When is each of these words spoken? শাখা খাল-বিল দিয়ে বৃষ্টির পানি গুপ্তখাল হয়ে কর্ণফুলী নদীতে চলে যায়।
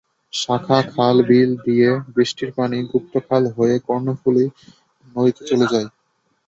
শাখা 0.33 0.79
খাল-বিল 0.91 1.51
দিয়ে 1.65 1.89
বৃষ্টির 2.13 2.49
পানি 2.57 2.77
গুপ্তখাল 2.91 3.43
হয়ে 3.57 3.75
কর্ণফুলী 3.87 4.45
নদীতে 5.15 5.41
চলে 5.49 5.65
যায়। 5.73 5.87